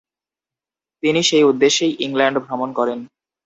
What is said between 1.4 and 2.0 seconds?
উদ্দেশ্যেই